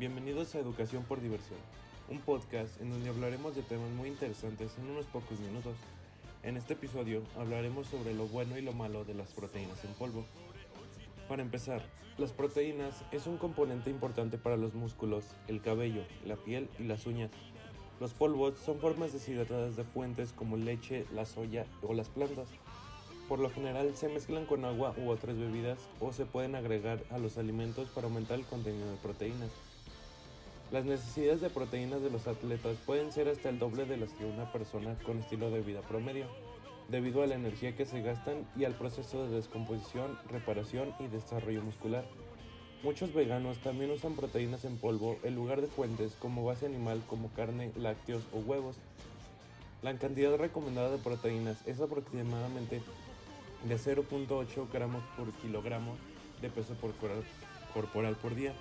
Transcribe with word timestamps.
Bienvenidos 0.00 0.54
a 0.54 0.60
Educación 0.60 1.04
por 1.04 1.20
Diversión, 1.20 1.58
un 2.08 2.20
podcast 2.20 2.80
en 2.80 2.88
donde 2.88 3.10
hablaremos 3.10 3.54
de 3.54 3.60
temas 3.60 3.90
muy 3.90 4.08
interesantes 4.08 4.72
en 4.78 4.88
unos 4.88 5.04
pocos 5.04 5.38
minutos. 5.40 5.76
En 6.42 6.56
este 6.56 6.72
episodio 6.72 7.22
hablaremos 7.36 7.86
sobre 7.88 8.14
lo 8.14 8.26
bueno 8.26 8.56
y 8.56 8.62
lo 8.62 8.72
malo 8.72 9.04
de 9.04 9.12
las 9.12 9.34
proteínas 9.34 9.84
en 9.84 9.92
polvo. 9.92 10.24
Para 11.28 11.42
empezar, 11.42 11.82
las 12.16 12.32
proteínas 12.32 13.04
es 13.12 13.26
un 13.26 13.36
componente 13.36 13.90
importante 13.90 14.38
para 14.38 14.56
los 14.56 14.72
músculos, 14.72 15.26
el 15.48 15.60
cabello, 15.60 16.04
la 16.24 16.36
piel 16.36 16.70
y 16.78 16.84
las 16.84 17.04
uñas. 17.06 17.30
Los 18.00 18.14
polvos 18.14 18.54
son 18.56 18.78
formas 18.78 19.12
deshidratadas 19.12 19.76
de 19.76 19.84
fuentes 19.84 20.32
como 20.32 20.56
leche, 20.56 21.04
la 21.14 21.26
soya 21.26 21.66
o 21.82 21.92
las 21.92 22.08
plantas. 22.08 22.48
Por 23.28 23.38
lo 23.38 23.50
general 23.50 23.94
se 23.94 24.08
mezclan 24.08 24.46
con 24.46 24.64
agua 24.64 24.94
u 24.96 25.10
otras 25.10 25.36
bebidas 25.36 25.78
o 26.00 26.10
se 26.14 26.24
pueden 26.24 26.54
agregar 26.54 27.04
a 27.10 27.18
los 27.18 27.36
alimentos 27.36 27.90
para 27.90 28.06
aumentar 28.06 28.38
el 28.38 28.46
contenido 28.46 28.90
de 28.90 28.96
proteínas. 28.96 29.50
Las 30.72 30.84
necesidades 30.84 31.40
de 31.40 31.50
proteínas 31.50 32.00
de 32.00 32.10
los 32.10 32.28
atletas 32.28 32.76
pueden 32.86 33.10
ser 33.10 33.28
hasta 33.28 33.48
el 33.48 33.58
doble 33.58 33.86
de 33.86 33.96
las 33.96 34.12
que 34.12 34.24
una 34.24 34.52
persona 34.52 34.96
con 35.04 35.18
estilo 35.18 35.50
de 35.50 35.62
vida 35.62 35.80
promedio, 35.80 36.26
debido 36.88 37.24
a 37.24 37.26
la 37.26 37.34
energía 37.34 37.74
que 37.74 37.86
se 37.86 38.02
gastan 38.02 38.46
y 38.56 38.64
al 38.64 38.74
proceso 38.74 39.26
de 39.26 39.34
descomposición, 39.34 40.16
reparación 40.28 40.94
y 41.00 41.08
desarrollo 41.08 41.62
muscular. 41.62 42.04
Muchos 42.84 43.12
veganos 43.12 43.58
también 43.58 43.90
usan 43.90 44.14
proteínas 44.14 44.64
en 44.64 44.76
polvo 44.76 45.18
en 45.24 45.34
lugar 45.34 45.60
de 45.60 45.66
fuentes 45.66 46.12
como 46.20 46.44
base 46.44 46.66
animal 46.66 47.02
como 47.08 47.30
carne, 47.30 47.72
lácteos 47.76 48.22
o 48.32 48.38
huevos. 48.38 48.76
La 49.82 49.98
cantidad 49.98 50.36
recomendada 50.36 50.90
de 50.90 50.98
proteínas 50.98 51.66
es 51.66 51.80
aproximadamente 51.80 52.80
de 53.68 53.76
0.8 53.76 54.72
gramos 54.72 55.02
por 55.16 55.32
kilogramo 55.32 55.96
de 56.40 56.48
peso 56.48 56.74
corporal 57.74 58.14
por 58.16 58.36
día, 58.36 58.54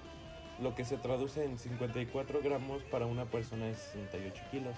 lo 0.61 0.75
que 0.75 0.85
se 0.85 0.97
traduce 0.97 1.45
en 1.45 1.57
54 1.57 2.41
gramos 2.43 2.83
para 2.83 3.05
una 3.05 3.25
persona 3.25 3.65
de 3.65 3.75
68 3.75 4.43
kilos. 4.51 4.75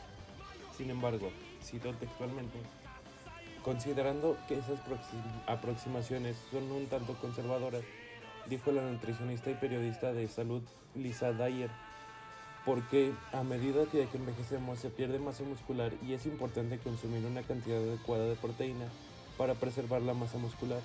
Sin 0.78 0.90
embargo, 0.90 1.32
cito 1.64 1.94
textualmente, 1.94 2.58
considerando 3.64 4.38
que 4.48 4.56
esas 4.56 4.80
aproximaciones 5.48 6.38
son 6.52 6.72
un 6.72 6.88
tanto 6.88 7.14
conservadoras, 7.16 7.84
dijo 8.48 8.72
la 8.72 8.84
nutricionista 8.84 9.50
y 9.50 9.56
periodista 9.56 10.14
de 10.14 10.28
salud 10.28 10.62
Lisa 10.96 11.34
Dyer, 11.34 11.70
porque 12.66 13.14
a 13.32 13.44
medida 13.44 13.86
que 13.86 14.08
envejecemos 14.14 14.80
se 14.80 14.90
pierde 14.90 15.20
masa 15.20 15.44
muscular 15.44 15.92
y 16.08 16.14
es 16.14 16.26
importante 16.26 16.78
consumir 16.78 17.26
una 17.26 17.42
cantidad 17.42 17.80
adecuada 17.80 18.26
de 18.26 18.36
proteína 18.36 18.86
para 19.38 19.56
preservar 19.56 20.02
la 20.02 20.14
masa 20.14 20.38
muscular, 20.38 20.82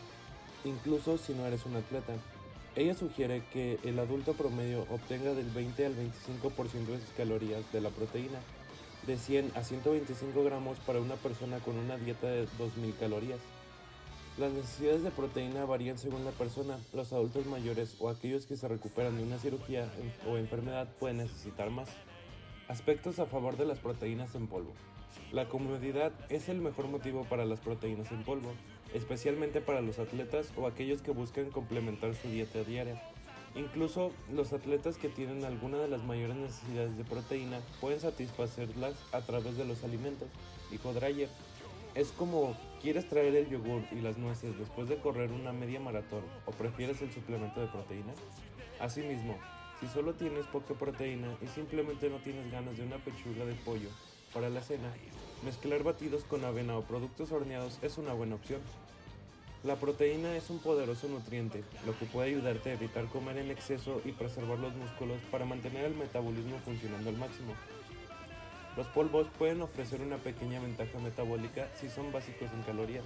incluso 0.64 1.18
si 1.18 1.34
no 1.34 1.46
eres 1.46 1.66
un 1.66 1.76
atleta. 1.76 2.14
Ella 2.76 2.94
sugiere 2.94 3.42
que 3.54 3.78
el 3.84 3.98
adulto 3.98 4.34
promedio 4.34 4.82
obtenga 4.90 5.32
del 5.32 5.48
20 5.48 5.86
al 5.86 5.94
25% 5.96 6.86
de 6.88 7.00
sus 7.00 7.08
calorías 7.16 7.72
de 7.72 7.80
la 7.80 7.88
proteína, 7.88 8.38
de 9.06 9.16
100 9.16 9.52
a 9.54 9.64
125 9.64 10.44
gramos 10.44 10.78
para 10.80 11.00
una 11.00 11.14
persona 11.14 11.58
con 11.60 11.78
una 11.78 11.96
dieta 11.96 12.26
de 12.26 12.46
2000 12.58 12.94
calorías. 12.96 13.40
Las 14.36 14.52
necesidades 14.52 15.02
de 15.02 15.10
proteína 15.10 15.64
varían 15.64 15.96
según 15.96 16.26
la 16.26 16.32
persona. 16.32 16.78
Los 16.92 17.14
adultos 17.14 17.46
mayores 17.46 17.96
o 17.98 18.10
aquellos 18.10 18.44
que 18.44 18.58
se 18.58 18.68
recuperan 18.68 19.16
de 19.16 19.22
una 19.22 19.38
cirugía 19.38 19.90
o 20.28 20.36
enfermedad 20.36 20.86
pueden 21.00 21.16
necesitar 21.16 21.70
más. 21.70 21.88
Aspectos 22.68 23.18
a 23.18 23.24
favor 23.24 23.56
de 23.56 23.64
las 23.64 23.78
proteínas 23.78 24.34
en 24.34 24.48
polvo. 24.48 24.74
La 25.32 25.48
comodidad 25.48 26.12
es 26.28 26.50
el 26.50 26.60
mejor 26.60 26.88
motivo 26.88 27.24
para 27.24 27.46
las 27.46 27.60
proteínas 27.60 28.12
en 28.12 28.22
polvo, 28.22 28.52
especialmente 28.94 29.60
para 29.60 29.80
los 29.80 29.98
atletas 29.98 30.52
o 30.56 30.66
aquellos 30.66 31.02
que 31.02 31.10
buscan 31.10 31.50
complementar 31.50 32.14
su 32.14 32.28
dieta 32.28 32.62
diaria. 32.64 33.02
Incluso 33.54 34.12
los 34.30 34.52
atletas 34.52 34.98
que 34.98 35.08
tienen 35.08 35.44
alguna 35.44 35.78
de 35.78 35.88
las 35.88 36.04
mayores 36.04 36.36
necesidades 36.36 36.96
de 36.96 37.04
proteína 37.04 37.60
pueden 37.80 38.00
satisfacerlas 38.00 38.94
a 39.12 39.22
través 39.22 39.56
de 39.56 39.64
los 39.64 39.82
alimentos, 39.82 40.28
dijo 40.70 40.92
Dreyer. 40.92 41.30
Es 41.94 42.12
como, 42.12 42.54
¿quieres 42.82 43.08
traer 43.08 43.34
el 43.34 43.48
yogur 43.48 43.82
y 43.90 44.02
las 44.02 44.18
nueces 44.18 44.58
después 44.58 44.90
de 44.90 44.98
correr 44.98 45.32
una 45.32 45.52
media 45.52 45.80
maratón 45.80 46.22
o 46.44 46.50
prefieres 46.50 47.00
el 47.00 47.10
suplemento 47.10 47.60
de 47.60 47.68
proteína? 47.68 48.12
Asimismo, 48.78 49.38
si 49.80 49.88
solo 49.88 50.12
tienes 50.12 50.46
poca 50.46 50.74
proteína 50.74 51.34
y 51.40 51.46
simplemente 51.46 52.10
no 52.10 52.18
tienes 52.18 52.52
ganas 52.52 52.76
de 52.76 52.84
una 52.84 52.96
pechuga 52.96 53.46
de 53.46 53.54
pollo 53.54 53.88
para 54.34 54.50
la 54.50 54.60
cena, 54.60 54.92
mezclar 55.44 55.82
batidos 55.82 56.24
con 56.24 56.44
avena 56.44 56.76
o 56.76 56.82
productos 56.82 57.32
horneados 57.32 57.78
es 57.82 57.98
una 57.98 58.12
buena 58.12 58.36
opción. 58.36 58.60
La 59.64 59.76
proteína 59.76 60.36
es 60.36 60.50
un 60.50 60.58
poderoso 60.58 61.08
nutriente, 61.08 61.64
lo 61.84 61.98
que 61.98 62.06
puede 62.06 62.28
ayudarte 62.28 62.70
a 62.70 62.74
evitar 62.74 63.06
comer 63.06 63.38
en 63.38 63.50
exceso 63.50 64.00
y 64.04 64.12
preservar 64.12 64.58
los 64.58 64.74
músculos 64.74 65.18
para 65.30 65.44
mantener 65.44 65.84
el 65.84 65.94
metabolismo 65.94 66.58
funcionando 66.64 67.10
al 67.10 67.16
máximo. 67.16 67.54
Los 68.76 68.86
polvos 68.88 69.26
pueden 69.38 69.62
ofrecer 69.62 70.00
una 70.02 70.18
pequeña 70.18 70.60
ventaja 70.60 70.98
metabólica 70.98 71.68
si 71.80 71.88
son 71.88 72.12
básicos 72.12 72.50
en 72.52 72.62
calorías. 72.62 73.04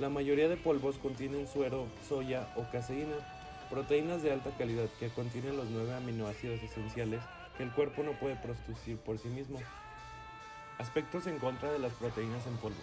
La 0.00 0.08
mayoría 0.08 0.48
de 0.48 0.56
polvos 0.56 0.96
contienen 0.98 1.46
suero, 1.46 1.86
soya 2.08 2.52
o 2.56 2.70
caseína, 2.70 3.14
proteínas 3.70 4.22
de 4.22 4.32
alta 4.32 4.50
calidad 4.58 4.88
que 4.98 5.08
contienen 5.10 5.56
los 5.56 5.70
nueve 5.70 5.94
aminoácidos 5.94 6.62
esenciales 6.62 7.20
que 7.56 7.62
el 7.62 7.70
cuerpo 7.70 8.02
no 8.02 8.12
puede 8.12 8.36
producir 8.36 8.98
por 8.98 9.18
sí 9.18 9.28
mismo. 9.28 9.60
Aspectos 10.82 11.28
en 11.28 11.38
contra 11.38 11.70
de 11.70 11.78
las 11.78 11.92
proteínas 11.92 12.44
en 12.48 12.56
polvo. 12.56 12.82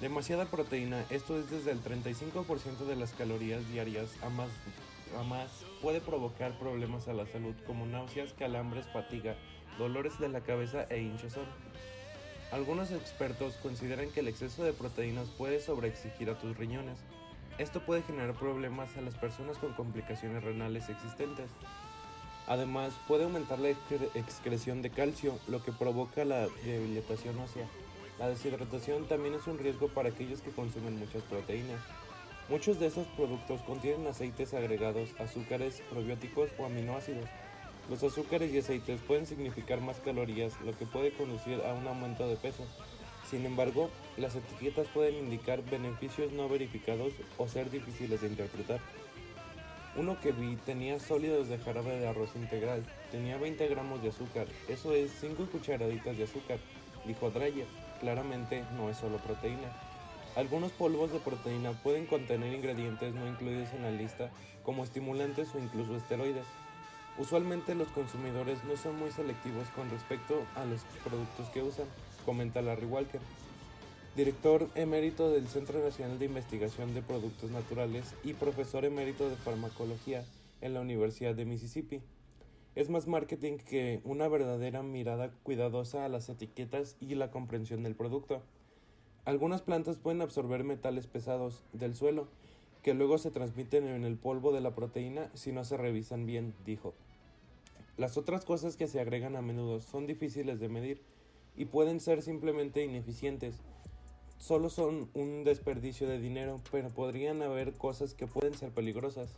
Demasiada 0.00 0.46
proteína, 0.46 1.04
esto 1.08 1.38
es 1.38 1.48
desde 1.48 1.70
el 1.70 1.80
35% 1.80 2.84
de 2.84 2.96
las 2.96 3.12
calorías 3.12 3.66
diarias 3.70 4.10
a 4.24 4.28
más, 4.28 4.48
a 5.16 5.22
más, 5.22 5.48
puede 5.80 6.00
provocar 6.00 6.58
problemas 6.58 7.06
a 7.06 7.12
la 7.12 7.26
salud 7.26 7.54
como 7.64 7.86
náuseas, 7.86 8.32
calambres, 8.32 8.86
fatiga, 8.92 9.36
dolores 9.78 10.18
de 10.18 10.28
la 10.30 10.40
cabeza 10.40 10.88
e 10.90 11.00
hinchazón. 11.00 11.46
Algunos 12.50 12.90
expertos 12.90 13.54
consideran 13.62 14.10
que 14.10 14.18
el 14.18 14.26
exceso 14.26 14.64
de 14.64 14.72
proteínas 14.72 15.28
puede 15.28 15.60
sobreexigir 15.60 16.30
a 16.30 16.38
tus 16.40 16.56
riñones. 16.56 16.98
Esto 17.58 17.78
puede 17.86 18.02
generar 18.02 18.34
problemas 18.34 18.96
a 18.96 19.00
las 19.00 19.14
personas 19.14 19.58
con 19.58 19.74
complicaciones 19.74 20.42
renales 20.42 20.88
existentes. 20.88 21.50
Además, 22.48 22.94
puede 23.06 23.24
aumentar 23.24 23.58
la 23.58 23.68
excreción 23.68 24.80
de 24.80 24.88
calcio, 24.88 25.38
lo 25.48 25.62
que 25.62 25.70
provoca 25.70 26.24
la 26.24 26.48
debilitación 26.64 27.38
ósea. 27.38 27.68
La 28.18 28.28
deshidratación 28.28 29.06
también 29.06 29.34
es 29.34 29.46
un 29.46 29.58
riesgo 29.58 29.88
para 29.88 30.08
aquellos 30.08 30.40
que 30.40 30.50
consumen 30.50 30.98
muchas 30.98 31.22
proteínas. 31.24 31.78
Muchos 32.48 32.80
de 32.80 32.86
estos 32.86 33.06
productos 33.08 33.60
contienen 33.60 34.06
aceites 34.06 34.54
agregados, 34.54 35.10
azúcares, 35.18 35.82
probióticos 35.90 36.48
o 36.58 36.64
aminoácidos. 36.64 37.26
Los 37.90 38.02
azúcares 38.02 38.50
y 38.50 38.58
aceites 38.58 39.02
pueden 39.02 39.26
significar 39.26 39.82
más 39.82 40.00
calorías, 40.00 40.58
lo 40.62 40.76
que 40.76 40.86
puede 40.86 41.12
conducir 41.12 41.60
a 41.66 41.74
un 41.74 41.86
aumento 41.86 42.26
de 42.26 42.36
peso. 42.36 42.64
Sin 43.28 43.44
embargo, 43.44 43.90
las 44.16 44.34
etiquetas 44.34 44.86
pueden 44.88 45.16
indicar 45.16 45.62
beneficios 45.70 46.32
no 46.32 46.48
verificados 46.48 47.12
o 47.36 47.46
ser 47.46 47.70
difíciles 47.70 48.22
de 48.22 48.28
interpretar. 48.28 48.80
Uno 49.98 50.16
que 50.20 50.30
vi 50.30 50.54
tenía 50.64 51.00
sólidos 51.00 51.48
de 51.48 51.58
jarabe 51.58 51.98
de 51.98 52.06
arroz 52.06 52.30
integral, 52.36 52.84
tenía 53.10 53.36
20 53.36 53.66
gramos 53.66 54.00
de 54.00 54.10
azúcar, 54.10 54.46
eso 54.68 54.92
es 54.92 55.10
5 55.20 55.46
cucharaditas 55.50 56.16
de 56.16 56.22
azúcar, 56.22 56.60
dijo 57.04 57.30
Dreyer. 57.30 57.66
Claramente 57.98 58.62
no 58.76 58.90
es 58.90 58.96
solo 58.96 59.16
proteína. 59.18 59.72
Algunos 60.36 60.70
polvos 60.70 61.10
de 61.12 61.18
proteína 61.18 61.72
pueden 61.82 62.06
contener 62.06 62.52
ingredientes 62.52 63.12
no 63.12 63.26
incluidos 63.26 63.72
en 63.72 63.82
la 63.82 63.90
lista, 63.90 64.30
como 64.62 64.84
estimulantes 64.84 65.52
o 65.56 65.58
incluso 65.58 65.96
esteroides. 65.96 66.46
Usualmente 67.18 67.74
los 67.74 67.88
consumidores 67.88 68.62
no 68.62 68.76
son 68.76 68.96
muy 69.00 69.10
selectivos 69.10 69.66
con 69.74 69.90
respecto 69.90 70.44
a 70.54 70.64
los 70.64 70.82
productos 71.02 71.48
que 71.48 71.64
usan, 71.64 71.86
comenta 72.24 72.62
Larry 72.62 72.86
Walker 72.86 73.20
director 74.18 74.68
emérito 74.74 75.30
del 75.30 75.46
Centro 75.46 75.80
Nacional 75.80 76.18
de 76.18 76.24
Investigación 76.24 76.92
de 76.92 77.02
Productos 77.02 77.52
Naturales 77.52 78.16
y 78.24 78.32
profesor 78.32 78.84
emérito 78.84 79.30
de 79.30 79.36
farmacología 79.36 80.24
en 80.60 80.74
la 80.74 80.80
Universidad 80.80 81.36
de 81.36 81.44
Mississippi. 81.44 82.02
Es 82.74 82.90
más 82.90 83.06
marketing 83.06 83.58
que 83.58 84.00
una 84.02 84.26
verdadera 84.26 84.82
mirada 84.82 85.30
cuidadosa 85.44 86.04
a 86.04 86.08
las 86.08 86.28
etiquetas 86.28 86.96
y 86.98 87.14
la 87.14 87.30
comprensión 87.30 87.84
del 87.84 87.94
producto. 87.94 88.42
Algunas 89.24 89.62
plantas 89.62 89.98
pueden 89.98 90.20
absorber 90.20 90.64
metales 90.64 91.06
pesados 91.06 91.62
del 91.72 91.94
suelo, 91.94 92.26
que 92.82 92.94
luego 92.94 93.18
se 93.18 93.30
transmiten 93.30 93.86
en 93.86 94.02
el 94.02 94.16
polvo 94.16 94.50
de 94.50 94.60
la 94.60 94.74
proteína 94.74 95.30
si 95.34 95.52
no 95.52 95.62
se 95.62 95.76
revisan 95.76 96.26
bien, 96.26 96.54
dijo. 96.66 96.92
Las 97.96 98.18
otras 98.18 98.44
cosas 98.44 98.76
que 98.76 98.88
se 98.88 98.98
agregan 98.98 99.36
a 99.36 99.42
menudo 99.42 99.80
son 99.80 100.08
difíciles 100.08 100.58
de 100.58 100.68
medir 100.68 101.02
y 101.56 101.66
pueden 101.66 102.00
ser 102.00 102.22
simplemente 102.22 102.84
ineficientes, 102.84 103.60
solo 104.38 104.70
son 104.70 105.10
un 105.14 105.44
desperdicio 105.44 106.08
de 106.08 106.18
dinero, 106.18 106.60
pero 106.70 106.88
podrían 106.88 107.42
haber 107.42 107.74
cosas 107.74 108.14
que 108.14 108.26
pueden 108.26 108.54
ser 108.54 108.70
peligrosas. 108.70 109.30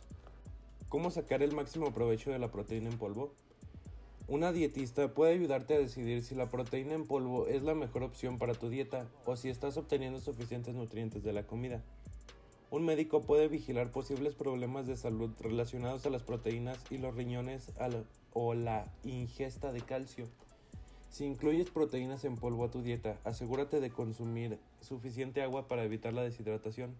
¿Cómo 0.89 1.11
sacar 1.11 1.41
el 1.41 1.53
máximo 1.53 1.93
provecho 1.93 2.31
de 2.31 2.39
la 2.39 2.51
proteína 2.51 2.89
en 2.89 2.97
polvo? 2.97 3.33
Una 4.27 4.51
dietista 4.51 5.13
puede 5.13 5.33
ayudarte 5.33 5.73
a 5.73 5.79
decidir 5.79 6.23
si 6.23 6.35
la 6.35 6.49
proteína 6.49 6.93
en 6.93 7.05
polvo 7.05 7.47
es 7.47 7.63
la 7.63 7.75
mejor 7.75 8.03
opción 8.03 8.37
para 8.37 8.53
tu 8.53 8.69
dieta 8.69 9.07
o 9.25 9.35
si 9.35 9.49
estás 9.49 9.75
obteniendo 9.77 10.21
suficientes 10.21 10.73
nutrientes 10.73 11.23
de 11.23 11.33
la 11.33 11.45
comida. 11.45 11.83
Un 12.69 12.85
médico 12.85 13.21
puede 13.21 13.49
vigilar 13.49 13.91
posibles 13.91 14.33
problemas 14.33 14.87
de 14.87 14.95
salud 14.95 15.31
relacionados 15.41 16.05
a 16.05 16.09
las 16.09 16.23
proteínas 16.23 16.79
y 16.89 16.97
los 16.97 17.15
riñones 17.15 17.73
o 18.31 18.53
la 18.53 18.85
ingesta 19.03 19.73
de 19.73 19.81
calcio. 19.81 20.25
Si 21.11 21.25
incluyes 21.25 21.69
proteínas 21.69 22.23
en 22.23 22.37
polvo 22.37 22.63
a 22.63 22.71
tu 22.71 22.81
dieta, 22.81 23.19
asegúrate 23.25 23.81
de 23.81 23.89
consumir 23.89 24.57
suficiente 24.79 25.41
agua 25.41 25.67
para 25.67 25.83
evitar 25.83 26.13
la 26.13 26.23
deshidratación. 26.23 26.95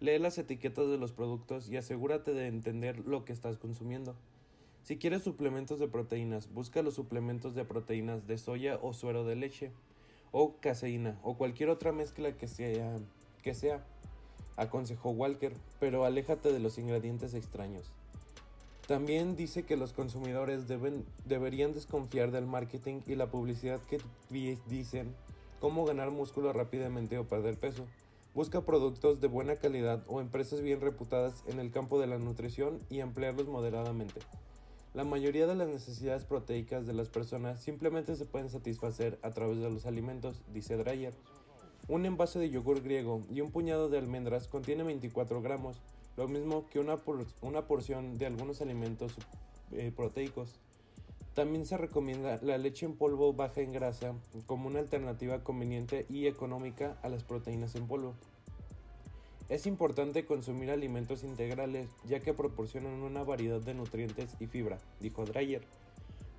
Lee 0.00 0.18
las 0.18 0.36
etiquetas 0.36 0.88
de 0.88 0.98
los 0.98 1.12
productos 1.12 1.70
y 1.70 1.76
asegúrate 1.76 2.34
de 2.34 2.48
entender 2.48 3.06
lo 3.06 3.24
que 3.24 3.32
estás 3.32 3.56
consumiendo. 3.56 4.16
Si 4.82 4.96
quieres 4.96 5.22
suplementos 5.22 5.78
de 5.78 5.86
proteínas, 5.86 6.52
busca 6.52 6.82
los 6.82 6.94
suplementos 6.94 7.54
de 7.54 7.64
proteínas 7.64 8.26
de 8.26 8.36
soya 8.36 8.80
o 8.82 8.92
suero 8.92 9.24
de 9.24 9.36
leche, 9.36 9.70
o 10.32 10.56
caseína, 10.56 11.16
o 11.22 11.36
cualquier 11.36 11.68
otra 11.68 11.92
mezcla 11.92 12.36
que 12.36 12.48
sea, 12.48 12.98
que 13.44 13.54
sea, 13.54 13.86
aconsejó 14.56 15.10
Walker, 15.10 15.52
pero 15.78 16.04
aléjate 16.04 16.52
de 16.52 16.58
los 16.58 16.78
ingredientes 16.78 17.32
extraños. 17.32 17.92
También 18.86 19.34
dice 19.34 19.64
que 19.64 19.76
los 19.76 19.92
consumidores 19.92 20.68
deben, 20.68 21.04
deberían 21.24 21.72
desconfiar 21.72 22.30
del 22.30 22.46
marketing 22.46 23.00
y 23.06 23.16
la 23.16 23.30
publicidad 23.30 23.80
que 23.80 23.98
dicen 24.68 25.12
cómo 25.58 25.84
ganar 25.84 26.12
músculo 26.12 26.52
rápidamente 26.52 27.18
o 27.18 27.26
perder 27.26 27.58
peso. 27.58 27.84
Busca 28.32 28.60
productos 28.60 29.20
de 29.20 29.26
buena 29.26 29.56
calidad 29.56 30.04
o 30.06 30.20
empresas 30.20 30.60
bien 30.60 30.80
reputadas 30.80 31.42
en 31.48 31.58
el 31.58 31.72
campo 31.72 31.98
de 31.98 32.06
la 32.06 32.18
nutrición 32.18 32.78
y 32.88 33.00
emplearlos 33.00 33.48
moderadamente. 33.48 34.20
La 34.94 35.04
mayoría 35.04 35.48
de 35.48 35.56
las 35.56 35.68
necesidades 35.68 36.24
proteicas 36.24 36.86
de 36.86 36.94
las 36.94 37.08
personas 37.08 37.60
simplemente 37.60 38.14
se 38.14 38.24
pueden 38.24 38.50
satisfacer 38.50 39.18
a 39.22 39.30
través 39.30 39.58
de 39.58 39.68
los 39.68 39.84
alimentos, 39.84 40.42
dice 40.52 40.76
Dreyer. 40.76 41.12
Un 41.88 42.04
envase 42.04 42.40
de 42.40 42.50
yogur 42.50 42.82
griego 42.82 43.22
y 43.30 43.40
un 43.42 43.52
puñado 43.52 43.88
de 43.88 43.98
almendras 43.98 44.48
contiene 44.48 44.82
24 44.82 45.40
gramos, 45.40 45.80
lo 46.16 46.26
mismo 46.26 46.66
que 46.66 46.80
una, 46.80 46.96
porción 46.96 48.18
de 48.18 48.26
algunos 48.26 48.60
alimentos 48.60 49.12
eh, 49.70 49.92
proteicos. 49.94 50.58
También 51.34 51.64
se 51.64 51.76
recomienda 51.76 52.40
la 52.42 52.58
leche 52.58 52.86
en 52.86 52.96
polvo 52.96 53.34
baja 53.34 53.60
en 53.60 53.72
grasa 53.72 54.14
como 54.46 54.66
una 54.66 54.80
alternativa 54.80 55.44
conveniente 55.44 56.06
y 56.08 56.26
económica 56.26 56.98
a 57.02 57.08
las 57.08 57.22
proteínas 57.22 57.76
en 57.76 57.86
polvo. 57.86 58.14
Es 59.48 59.66
importante 59.66 60.26
consumir 60.26 60.72
alimentos 60.72 61.22
integrales 61.22 61.88
ya 62.08 62.18
que 62.18 62.34
proporcionan 62.34 63.00
una 63.02 63.22
variedad 63.22 63.60
de 63.60 63.74
nutrientes 63.74 64.34
y 64.40 64.48
fibra, 64.48 64.78
dijo 64.98 65.24
Dreyer. 65.24 65.62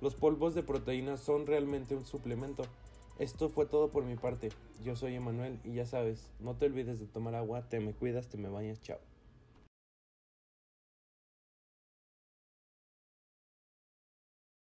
Los 0.02 0.14
polvos 0.14 0.54
de 0.54 0.62
proteínas 0.62 1.20
son 1.20 1.46
realmente 1.46 1.96
un 1.96 2.04
suplemento, 2.04 2.64
esto 3.18 3.48
fue 3.48 3.66
todo 3.66 3.90
por 3.90 4.04
mi 4.04 4.16
parte. 4.16 4.50
Yo 4.84 4.96
soy 4.96 5.14
Emanuel 5.14 5.58
y 5.64 5.74
ya 5.74 5.86
sabes, 5.86 6.30
no 6.40 6.54
te 6.54 6.66
olvides 6.66 7.00
de 7.00 7.06
tomar 7.06 7.34
agua, 7.34 7.68
te 7.68 7.80
me 7.80 7.92
cuidas, 7.92 8.28
te 8.28 8.38
me 8.38 8.48
bañas, 8.48 8.80
chao. 8.80 8.98